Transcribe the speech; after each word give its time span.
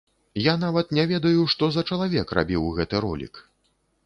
Я 0.43 0.53
нават 0.63 0.95
не 0.99 1.05
ведаю, 1.11 1.43
што 1.55 1.69
за 1.75 1.83
чалавек 1.93 2.35
рабіў 2.39 2.67
гэты 2.79 3.05
ролік. 3.07 3.33